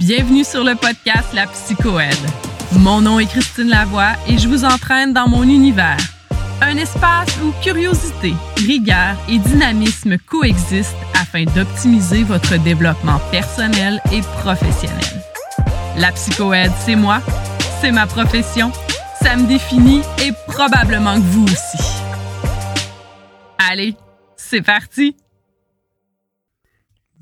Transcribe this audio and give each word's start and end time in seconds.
Bienvenue 0.00 0.44
sur 0.44 0.64
le 0.64 0.76
podcast 0.76 1.34
La 1.34 1.46
Psychoède. 1.46 2.14
Mon 2.72 3.02
nom 3.02 3.18
est 3.20 3.26
Christine 3.26 3.68
Lavoie 3.68 4.12
et 4.26 4.38
je 4.38 4.48
vous 4.48 4.64
entraîne 4.64 5.12
dans 5.12 5.28
mon 5.28 5.42
univers. 5.42 5.98
Un 6.62 6.78
espace 6.78 7.28
où 7.42 7.52
curiosité, 7.62 8.32
rigueur 8.56 9.14
et 9.28 9.38
dynamisme 9.38 10.16
coexistent 10.16 10.96
afin 11.20 11.44
d'optimiser 11.44 12.22
votre 12.22 12.56
développement 12.62 13.20
personnel 13.30 14.00
et 14.10 14.22
professionnel. 14.22 15.22
La 15.98 16.12
psychoède, 16.12 16.72
c'est 16.80 16.96
moi, 16.96 17.20
c'est 17.82 17.92
ma 17.92 18.06
profession, 18.06 18.72
ça 19.20 19.36
me 19.36 19.46
définit 19.46 20.00
et 20.24 20.32
probablement 20.46 21.16
que 21.16 21.26
vous 21.26 21.44
aussi. 21.44 22.02
Allez, 23.58 23.94
c'est 24.34 24.62
parti! 24.62 25.14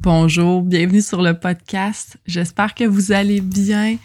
Bonjour, 0.00 0.62
bienvenue 0.62 1.02
sur 1.02 1.22
le 1.22 1.34
podcast. 1.34 2.18
J'espère 2.24 2.74
que 2.74 2.84
vous 2.84 3.10
allez 3.10 3.40
bien. 3.40 3.96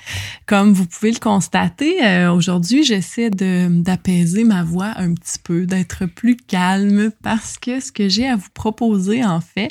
Comme 0.47 0.73
vous 0.73 0.87
pouvez 0.87 1.11
le 1.11 1.19
constater, 1.19 2.03
euh, 2.03 2.33
aujourd'hui, 2.33 2.83
j'essaie 2.83 3.29
d'apaiser 3.29 4.43
ma 4.43 4.63
voix 4.63 4.93
un 4.95 5.13
petit 5.13 5.37
peu, 5.37 5.67
d'être 5.67 6.07
plus 6.07 6.35
calme 6.35 7.11
parce 7.21 7.59
que 7.59 7.79
ce 7.79 7.91
que 7.91 8.09
j'ai 8.09 8.27
à 8.27 8.35
vous 8.35 8.49
proposer 8.55 9.23
en 9.23 9.39
fait 9.39 9.69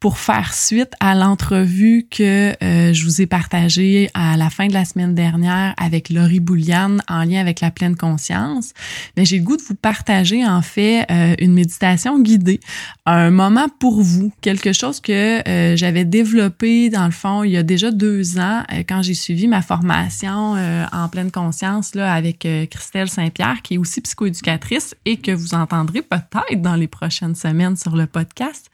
pour 0.00 0.18
faire 0.18 0.54
suite 0.54 0.92
à 0.98 1.14
l'entrevue 1.14 2.06
que 2.10 2.52
euh, 2.64 2.92
je 2.92 3.04
vous 3.04 3.22
ai 3.22 3.26
partagée 3.26 4.10
à 4.12 4.36
la 4.36 4.50
fin 4.50 4.66
de 4.66 4.72
la 4.72 4.84
semaine 4.84 5.14
dernière 5.14 5.74
avec 5.76 6.10
Laurie 6.10 6.40
Bouliane 6.40 7.00
en 7.08 7.22
lien 7.22 7.40
avec 7.40 7.60
la 7.60 7.70
pleine 7.70 7.96
conscience, 7.96 8.72
mais 9.16 9.24
j'ai 9.24 9.38
le 9.38 9.44
goût 9.44 9.56
de 9.56 9.62
vous 9.62 9.74
partager 9.76 10.44
en 10.44 10.62
fait 10.62 11.06
euh, 11.10 11.34
une 11.38 11.52
méditation 11.52 12.18
guidée, 12.18 12.60
un 13.06 13.30
moment 13.30 13.68
pour 13.78 14.02
vous, 14.02 14.32
quelque 14.40 14.72
chose 14.72 15.00
que 15.00 15.42
j'avais 15.76 16.04
développé 16.04 16.90
dans 16.90 17.04
le 17.04 17.10
fond 17.10 17.44
il 17.44 17.52
y 17.52 17.56
a 17.56 17.62
déjà 17.62 17.90
deux 17.90 18.38
ans 18.38 18.62
euh, 18.72 18.82
quand 18.88 19.02
j'ai 19.02 19.14
suivi 19.14 19.48
ma 19.48 19.62
formation 19.62 20.56
euh, 20.56 20.84
en 20.92 21.08
pleine 21.08 21.30
conscience 21.30 21.94
là, 21.94 22.12
avec 22.12 22.44
euh, 22.44 22.66
Christelle 22.66 23.08
Saint-Pierre 23.08 23.62
qui 23.62 23.74
est 23.74 23.78
aussi 23.78 24.00
psychoéducatrice 24.00 24.94
et 25.04 25.16
que 25.16 25.32
vous 25.32 25.54
entendrez 25.54 26.02
peut-être 26.02 26.62
dans 26.62 26.76
les 26.76 26.88
prochaines 26.88 27.34
semaines 27.34 27.76
sur 27.76 27.96
le 27.96 28.06
podcast. 28.06 28.70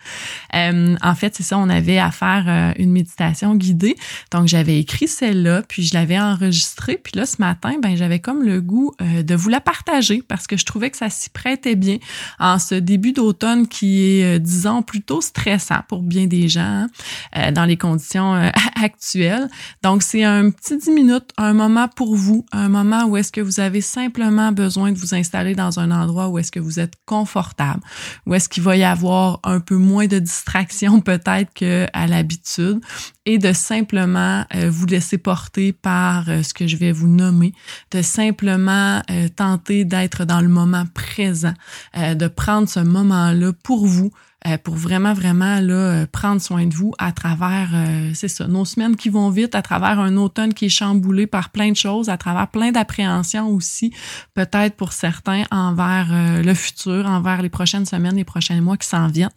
en 0.53 1.15
fait, 1.15 1.35
c'est 1.35 1.43
ça, 1.43 1.59
on 1.59 1.69
avait 1.69 1.99
à 1.99 2.11
faire 2.11 2.75
une 2.79 2.91
méditation 2.91 3.55
guidée. 3.55 3.97
Donc, 4.31 4.49
j'avais 4.49 4.79
écrit 4.79 5.09
celle-là, 5.09 5.63
puis 5.63 5.83
je 5.83 5.95
l'avais 5.95 6.19
enregistrée. 6.19 6.99
Puis 7.03 7.13
là, 7.17 7.27
ce 7.27 7.37
matin, 7.39 7.75
ben 7.83 7.97
j'avais 7.97 8.19
comme 8.19 8.43
le 8.43 8.61
goût 8.61 8.95
de 9.01 9.35
vous 9.35 9.49
la 9.49 9.61
partager 9.61 10.23
parce 10.27 10.47
que 10.47 10.57
je 10.57 10.65
trouvais 10.65 10.91
que 10.91 10.97
ça 10.97 11.11
s'y 11.11 11.31
prêtait 11.31 11.77
bien 11.77 11.99
en 12.39 12.59
ce 12.59 12.75
début 12.75 13.13
d'automne 13.13 13.69
qui 13.69 14.03
est, 14.03 14.39
disons, 14.39 14.83
plutôt 14.83 15.21
stressant 15.21 15.81
pour 15.89 16.03
bien 16.03 16.27
des 16.27 16.49
gens. 16.49 16.76
Hein. 16.77 16.89
Euh, 17.37 17.51
dans 17.51 17.65
les 17.65 17.77
conditions 17.77 18.35
euh, 18.35 18.51
actuelles. 18.83 19.49
Donc, 19.83 20.03
c'est 20.03 20.25
un 20.25 20.51
petit 20.51 20.77
10 20.77 20.91
minutes, 20.91 21.31
un 21.37 21.53
moment 21.53 21.89
pour 21.89 22.15
vous, 22.15 22.45
un 22.53 22.69
moment 22.69 23.05
où 23.05 23.17
est-ce 23.17 23.33
que 23.33 23.41
vous 23.41 23.61
avez 23.61 23.81
simplement 23.81 24.53
besoin 24.53 24.93
de 24.93 24.99
vous 24.99 25.15
installer 25.15 25.55
dans 25.55 25.79
un 25.79 25.91
endroit 25.91 26.29
où 26.29 26.39
est-ce 26.39 26.53
que 26.53 26.61
vous 26.61 26.79
êtes 26.79 26.95
confortable, 27.07 27.81
où 28.27 28.35
est-ce 28.35 28.49
qu'il 28.49 28.63
va 28.63 28.77
y 28.77 28.85
avoir 28.85 29.41
un 29.45 29.61
peu 29.61 29.77
moins 29.77 30.07
de 30.07 30.19
distractions 30.19 31.01
peut-être 31.07 31.53
qu'à 31.55 32.07
l'habitude 32.07 32.81
et 33.25 33.39
de 33.39 33.53
simplement 33.53 34.45
euh, 34.55 34.71
vous 34.71 34.87
laisser 34.87 35.19
porter 35.19 35.73
par 35.73 36.27
ce 36.27 36.55
que 36.55 36.67
je 36.67 36.77
vais 36.77 36.93
vous 36.93 37.09
nommer, 37.09 37.53
de 37.91 38.03
simplement 38.03 39.03
tenter 39.35 39.85
d'être 39.85 40.25
dans 40.25 40.41
le 40.41 40.49
moment 40.49 40.85
présent, 40.95 41.55
de 41.97 42.29
prendre 42.29 42.69
ce 42.69 42.81
moment-là 42.81 43.53
pour 43.63 43.87
vous, 43.87 44.13
euh, 44.47 44.59
pour 44.63 44.77
vraiment, 44.77 45.13
vraiment 45.13 45.61
là, 45.61 45.75
euh, 45.75 46.07
prendre 46.07 46.41
soin 46.41 46.67
de 46.67 46.75
vous 46.75 46.93
à 46.99 47.11
travers, 47.11 47.71
euh, 47.75 48.11
c'est 48.15 48.29
ça, 48.29 48.47
nos 48.47 48.65
semaines 48.65 48.95
qui 48.95 49.09
vont 49.09 49.31
vite, 49.31 49.55
à 49.55 49.63
travers 49.63 49.99
un 49.99 50.17
automne 50.17 50.55
qui 50.55 50.67
est 50.67 50.71
chamboulé 50.71 51.27
par 51.27 51.51
plein 51.51 51.71
de 51.71 51.77
choses, 51.77 52.09
à 52.09 52.17
travers 52.17 52.49
plein 52.49 52.71
d'appréhensions 52.71 53.49
aussi, 53.49 53.93
peut-être 54.35 54.77
pour 54.77 54.93
certains 54.93 55.45
envers 55.51 56.09
le 56.43 56.55
futur, 56.55 57.07
envers 57.07 57.43
les 57.43 57.49
prochaines 57.49 57.87
semaines, 57.87 58.17
les 58.17 58.25
prochains 58.25 58.61
mois 58.61 58.77
qui 58.77 58.87
s'en 58.87 59.09
viennent. 59.09 59.31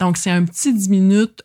Donc, 0.00 0.16
c'est 0.16 0.30
un 0.30 0.44
petit 0.44 0.72
10 0.74 0.88
minutes 0.88 1.42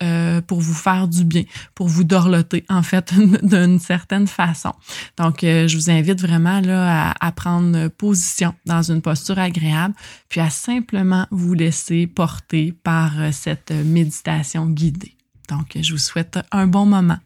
pour 0.48 0.62
vous 0.62 0.74
faire 0.74 1.08
du 1.08 1.24
bien, 1.24 1.44
pour 1.76 1.88
vous 1.88 2.04
dorloter, 2.04 2.66
en 2.70 2.84
fait, 2.84 3.14
d'une 3.44 3.80
certaine 3.80 4.28
façon. 4.28 4.72
Donc, 5.18 5.40
je 5.42 5.76
vous 5.76 5.90
invite 5.90 6.22
vraiment 6.22 6.62
là, 6.62 7.10
à, 7.10 7.28
à 7.28 7.32
prendre 7.32 7.88
position 7.90 8.54
dans 8.66 8.82
une 8.82 9.02
posture 9.02 9.40
agréable, 9.40 9.94
puis 10.30 10.40
à 10.40 10.50
simplement 10.50 11.28
vous 11.32 11.54
laisser 11.54 12.08
porter 12.08 12.74
par 12.84 13.11
euh, 13.20 13.32
cette 13.32 13.72
méditation 13.72 14.68
guidée. 14.68 15.16
Donc, 15.50 15.78
je 15.80 15.92
vous 15.92 16.00
souhaite 16.00 16.40
un 16.52 16.68
bon 16.68 16.86
moment. 16.86 17.18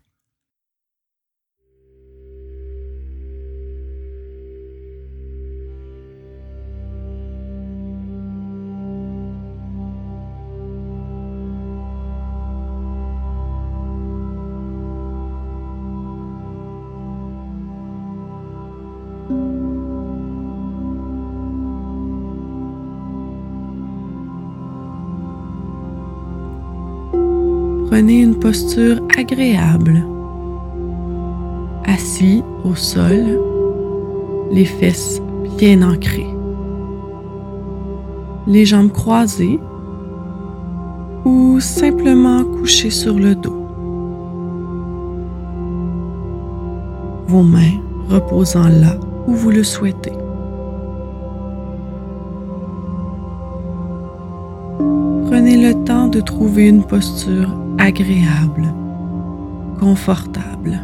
Prenez 27.96 28.24
une 28.24 28.36
posture 28.36 29.00
agréable. 29.18 30.06
Assis 31.86 32.44
au 32.66 32.76
sol, 32.76 33.40
les 34.52 34.66
fesses 34.66 35.22
bien 35.58 35.82
ancrées. 35.82 36.28
Les 38.48 38.66
jambes 38.66 38.92
croisées 38.92 39.62
ou 41.24 41.62
simplement 41.62 42.44
couchées 42.44 42.90
sur 42.90 43.14
le 43.14 43.34
dos. 43.34 43.66
Vos 47.30 47.44
mains 47.44 47.80
reposant 48.10 48.68
là 48.68 48.98
où 49.26 49.32
vous 49.32 49.52
le 49.52 49.64
souhaitez. 49.64 50.12
Prenez 55.28 55.56
le 55.56 55.82
temps 55.86 56.10
de 56.10 56.20
trouver 56.20 56.68
une 56.68 56.84
posture 56.84 57.56
agréable, 57.78 58.74
confortable. 59.80 60.82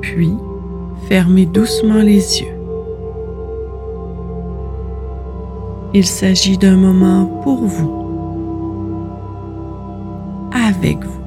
Puis, 0.00 0.34
fermez 1.08 1.46
doucement 1.46 2.02
les 2.02 2.40
yeux. 2.40 2.56
Il 5.94 6.06
s'agit 6.06 6.56
d'un 6.56 6.76
moment 6.76 7.26
pour 7.42 7.64
vous, 7.64 7.92
avec 10.52 11.04
vous. 11.04 11.22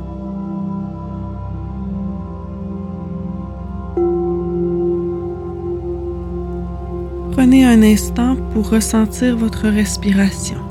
Prenez 7.32 7.64
un 7.64 7.84
instant 7.84 8.36
pour 8.54 8.72
ressentir 8.72 9.38
votre 9.38 9.68
respiration. 9.68 10.65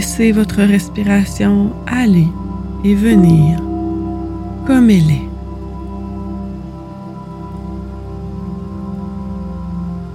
Laissez 0.00 0.32
votre 0.32 0.62
respiration 0.62 1.74
aller 1.86 2.28
et 2.84 2.94
venir 2.94 3.60
comme 4.66 4.88
elle 4.88 5.10
est. 5.10 5.28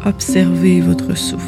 Observez 0.04 0.82
votre 0.82 1.16
souffle. 1.16 1.46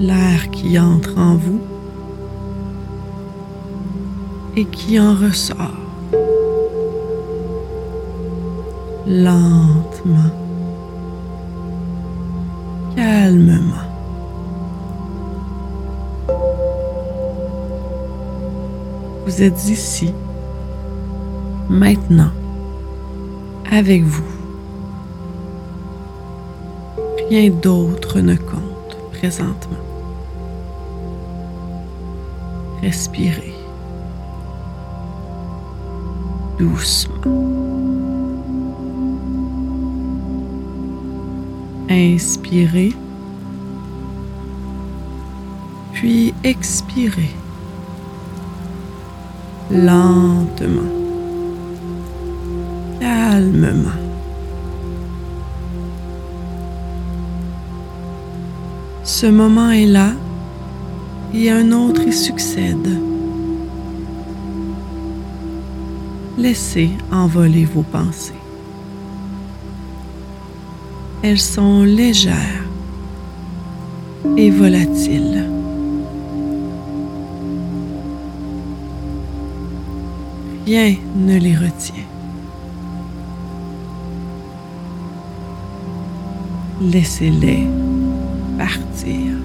l'air 0.00 0.50
qui 0.50 0.80
entre 0.80 1.16
en 1.16 1.36
vous 1.36 1.60
et 4.56 4.64
qui 4.64 4.98
en 4.98 5.14
ressort 5.14 5.79
lentement, 9.06 10.30
calmement. 12.96 13.90
Vous 19.26 19.42
êtes 19.42 19.68
ici, 19.68 20.12
maintenant, 21.68 22.32
avec 23.70 24.02
vous. 24.02 24.24
Rien 27.28 27.50
d'autre 27.50 28.20
ne 28.20 28.34
compte 28.34 28.98
présentement. 29.12 29.76
Respirez 32.82 33.54
doucement. 36.58 37.49
Inspirez, 41.92 42.92
puis 45.92 46.32
expirez 46.44 47.34
lentement, 49.72 50.82
calmement. 53.00 53.90
Ce 59.02 59.26
moment 59.26 59.70
est 59.70 59.86
là 59.86 60.12
et 61.34 61.50
un 61.50 61.72
autre 61.72 62.02
y 62.06 62.12
succède. 62.12 63.00
Laissez 66.38 66.90
envoler 67.10 67.64
vos 67.64 67.82
pensées. 67.82 68.39
Elles 71.22 71.38
sont 71.38 71.82
légères 71.82 72.64
et 74.36 74.50
volatiles. 74.50 75.46
Rien 80.66 80.94
ne 81.16 81.38
les 81.38 81.56
retient. 81.56 82.04
Laissez-les 86.80 87.66
partir. 88.56 89.36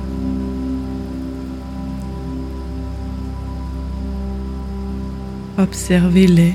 Observez-les, 5.58 6.54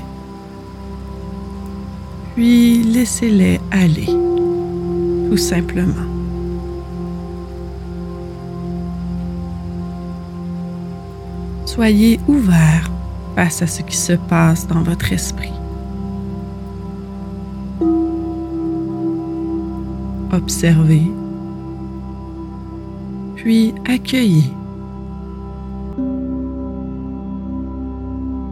puis 2.35 2.83
laissez-les 2.83 3.59
aller, 3.71 4.09
tout 5.31 5.37
simplement. 5.37 5.93
Soyez 11.65 12.19
ouvert 12.27 12.91
face 13.35 13.61
à 13.61 13.67
ce 13.67 13.81
qui 13.81 13.95
se 13.95 14.11
passe 14.11 14.67
dans 14.67 14.83
votre 14.83 15.13
esprit. 15.13 15.53
Observez, 20.33 21.09
puis 23.37 23.73
accueillez. 23.87 24.51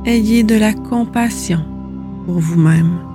Ayez 0.05 0.43
de 0.43 0.55
la 0.55 0.71
compassion 0.71 1.59
pour 2.25 2.39
vous-même. 2.39 3.08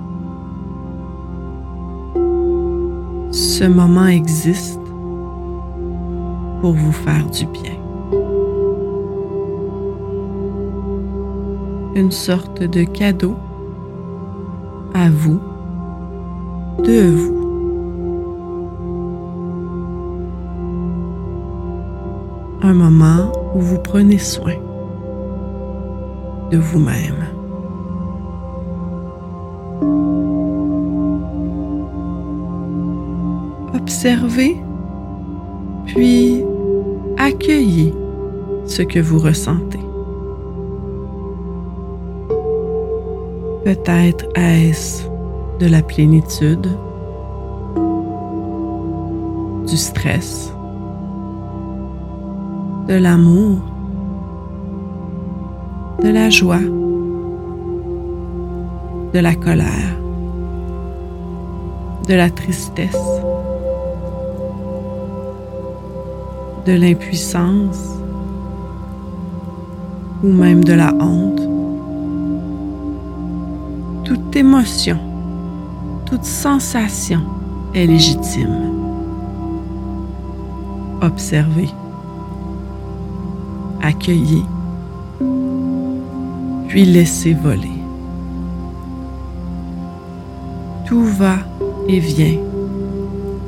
Ce 3.35 3.65
moment 3.65 4.07
existe 4.07 4.79
pour 6.61 6.71
vous 6.71 6.93
faire 6.93 7.29
du 7.31 7.45
bien. 7.47 7.73
Une 11.95 12.11
sorte 12.11 12.63
de 12.63 12.85
cadeau 12.85 13.35
à 14.93 15.09
vous, 15.09 15.41
de 16.81 17.09
vous. 17.11 17.35
Un 22.61 22.73
moment 22.73 23.33
où 23.53 23.59
vous 23.59 23.79
prenez 23.79 24.17
soin 24.17 24.55
de 26.51 26.57
vous-même. 26.57 27.34
Observez, 33.85 34.57
puis 35.85 36.43
accueillez 37.19 37.93
ce 38.65 38.81
que 38.81 38.99
vous 38.99 39.19
ressentez. 39.19 39.79
Peut-être 43.63 44.25
est-ce 44.33 45.03
de 45.59 45.67
la 45.67 45.83
plénitude, 45.83 46.67
du 49.67 49.77
stress, 49.77 50.51
de 52.87 52.95
l'amour, 52.95 53.59
de 56.01 56.09
la 56.09 56.31
joie, 56.31 56.65
de 59.13 59.19
la 59.19 59.35
colère, 59.35 59.99
de 62.07 62.15
la 62.15 62.31
tristesse, 62.31 63.21
de 66.65 66.73
l'impuissance 66.73 67.79
ou 70.23 70.27
même 70.27 70.63
de 70.63 70.73
la 70.73 70.93
honte. 70.95 71.41
Toute 74.03 74.35
émotion, 74.35 74.99
toute 76.05 76.25
sensation 76.25 77.21
est 77.73 77.85
légitime. 77.85 78.71
Observez, 81.01 81.69
accueillez 83.81 84.43
puis 86.75 86.83
laissez 86.83 87.33
voler. 87.33 87.79
Tout 90.85 91.05
va 91.05 91.37
et 91.87 91.99
vient 91.99 92.37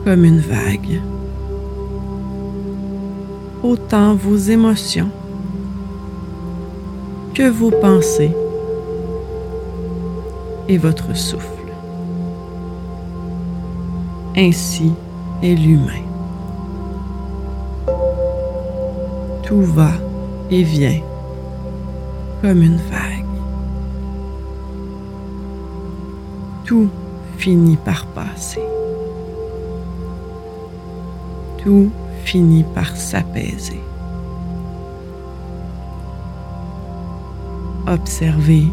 comme 0.06 0.24
une 0.24 0.40
vague. 0.40 1.02
Autant 3.70 4.16
vos 4.16 4.38
émotions 4.38 5.10
que 7.34 7.50
vos 7.50 7.70
pensées 7.70 8.32
et 10.70 10.78
votre 10.78 11.14
souffle. 11.18 11.74
Ainsi 14.38 14.94
est 15.44 15.56
l'humain. 15.56 16.06
Tout 19.44 19.64
va 19.64 19.92
et 20.50 20.64
vient 20.64 21.02
comme 22.42 22.62
une 22.62 22.78
vague. 22.78 23.26
Tout 26.64 26.88
finit 27.38 27.76
par 27.76 28.06
passer. 28.06 28.64
Tout 31.58 31.92
finit 32.28 32.66
par 32.76 32.94
s'apaiser. 32.98 33.80
Observez, 37.88 38.68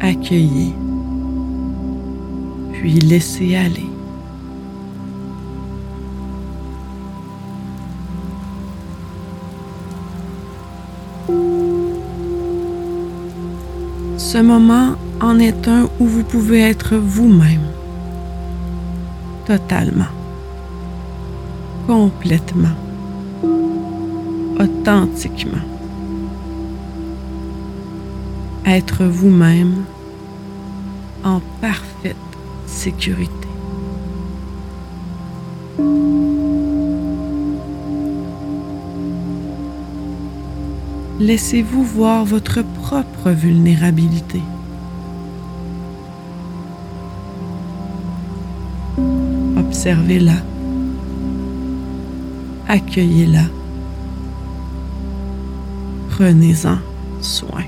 accueillez, 0.00 0.72
puis 2.74 2.92
laissez 3.00 3.56
aller. 3.56 3.90
Ce 14.16 14.38
moment 14.38 14.94
en 15.20 15.40
est 15.40 15.66
un 15.66 15.88
où 15.98 16.06
vous 16.06 16.22
pouvez 16.22 16.60
être 16.60 16.94
vous-même, 16.94 17.66
totalement, 19.44 20.14
complètement, 21.92 22.76
authentiquement. 24.58 25.66
Être 28.64 29.04
vous-même 29.04 29.84
en 31.22 31.40
parfaite 31.60 32.16
sécurité. 32.66 33.30
laissez-vous 41.20 41.84
voir 41.84 42.24
votre 42.24 42.62
propre 42.62 43.30
vulnérabilité. 43.30 44.40
Observez-la 49.56 50.51
accueillez-la. 52.68 53.44
Prenez-en 56.10 56.78
soin. 57.20 57.64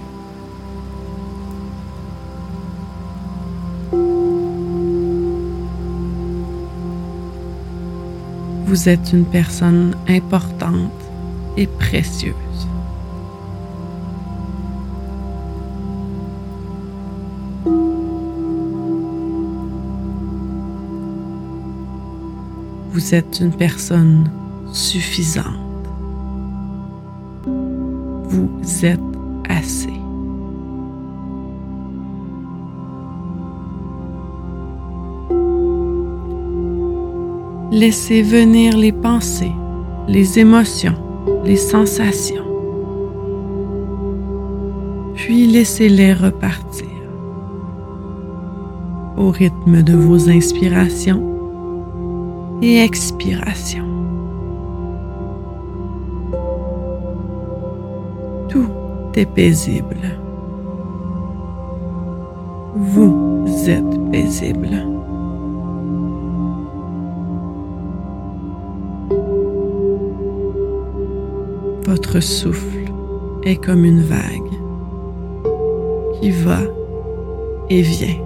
Vous 8.67 8.89
êtes 8.89 9.13
une 9.13 9.25
personne 9.25 9.95
importante 10.09 10.91
et 11.57 11.67
précieuse. 11.67 12.35
Vous 22.91 23.15
êtes 23.15 23.41
une 23.41 23.53
personne 23.53 24.31
suffisante. 24.75 25.47
Vous 27.45 28.85
êtes 28.85 29.00
assez. 29.49 29.88
Laissez 37.71 38.23
venir 38.23 38.76
les 38.76 38.93
pensées, 38.93 39.52
les 40.09 40.38
émotions, 40.38 40.97
les 41.45 41.57
sensations, 41.57 42.45
puis 45.14 45.47
laissez-les 45.47 46.14
repartir 46.14 46.88
au 49.16 49.31
rythme 49.31 49.83
de 49.83 49.95
vos 49.95 50.28
inspirations 50.28 51.23
et 52.62 52.81
expirations. 52.81 54.03
Paisible. 59.23 60.18
Vous 62.75 63.47
êtes 63.68 64.11
paisible. 64.11 64.85
Votre 71.87 72.18
souffle 72.18 72.90
est 73.44 73.56
comme 73.56 73.85
une 73.85 74.02
vague 74.02 74.50
qui 76.21 76.33
va 76.33 76.59
et 77.71 77.83
vient. 77.83 78.18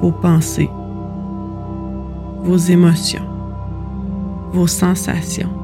Vos 0.00 0.12
pensées, 0.12 0.70
vos 2.44 2.56
émotions, 2.56 3.26
vos 4.52 4.68
sensations 4.68 5.63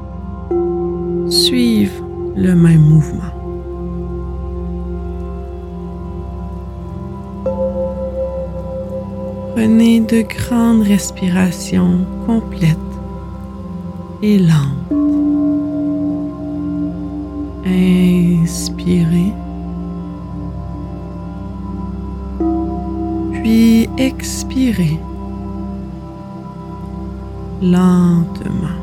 suivent 1.31 2.03
le 2.35 2.53
même 2.55 2.81
mouvement. 2.81 3.31
Prenez 9.55 10.01
de 10.01 10.21
grandes 10.21 10.83
respirations 10.83 12.05
complètes 12.25 12.77
et 14.21 14.39
lente. 14.39 14.81
Inspirez. 17.65 19.33
Puis 23.33 23.89
expirez 23.97 24.99
lentement, 27.61 28.77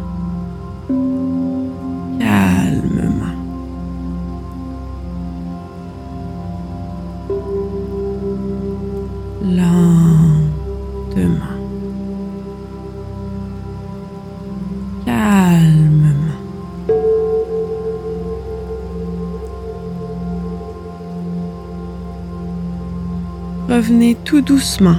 revenez 23.79 24.17
tout 24.25 24.41
doucement 24.41 24.97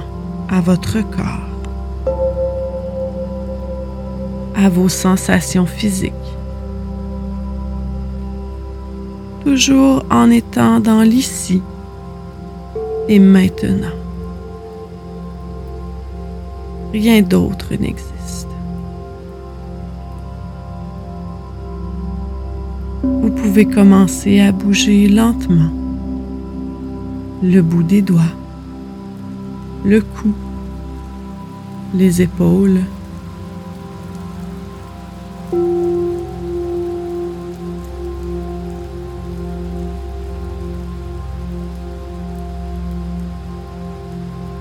à 0.48 0.62
votre 0.62 1.02
corps, 1.02 1.50
à 4.56 4.70
vos 4.70 4.88
sensations 4.88 5.66
physiques, 5.66 6.14
toujours 9.44 10.02
en 10.10 10.30
étant 10.30 10.80
dans 10.80 11.02
l'ici 11.02 11.60
et 13.06 13.18
maintenant. 13.18 13.96
Rien 16.94 17.20
d'autre 17.20 17.74
n'existe. 17.78 18.48
Vous 23.02 23.30
pouvez 23.30 23.66
commencer 23.66 24.40
à 24.40 24.52
bouger 24.52 25.06
lentement 25.06 25.70
le 27.42 27.60
bout 27.60 27.82
des 27.82 28.00
doigts 28.00 28.39
le 29.84 30.00
cou, 30.00 30.34
les 31.94 32.22
épaules. 32.22 32.80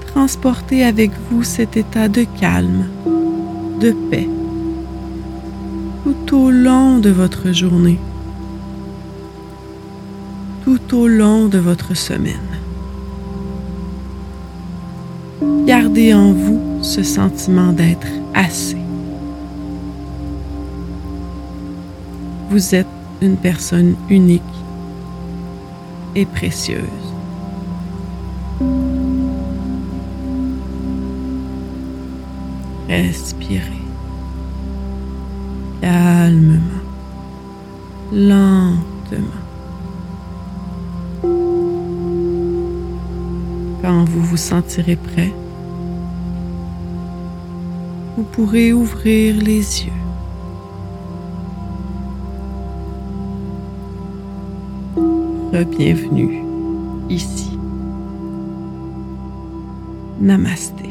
Transportez 0.08 0.84
avec 0.84 1.12
vous 1.30 1.44
cet 1.44 1.76
état 1.76 2.08
de 2.08 2.26
calme, 2.40 2.86
de 3.80 3.92
paix, 4.10 4.30
tout 6.04 6.36
au 6.38 6.52
long 6.52 7.00
de 7.00 7.10
votre 7.10 7.52
journée, 7.52 8.00
tout 10.64 10.96
au 10.96 11.08
long 11.08 11.48
de 11.48 11.58
votre 11.58 11.96
semaine. 11.96 12.59
Gardez 15.70 16.16
en 16.16 16.32
vous 16.32 16.60
ce 16.82 17.04
sentiment 17.04 17.72
d'être 17.72 18.08
assez. 18.34 18.76
Vous 22.50 22.74
êtes 22.74 22.88
une 23.22 23.38
personne 23.38 23.96
unique 24.10 24.42
et 26.16 26.26
précieuse. 26.26 26.82
Respirez 32.88 33.62
calmement, 35.82 36.58
lentement. 38.12 39.44
Quand 43.84 44.04
vous 44.06 44.24
vous 44.24 44.36
sentirez 44.36 44.96
prêt, 44.96 45.32
vous 48.20 48.26
pourrez 48.26 48.74
ouvrir 48.74 49.42
les 49.42 49.86
yeux. 49.86 49.94
Bienvenue 55.78 56.44
ici. 57.10 57.58
Namasté. 60.20 60.89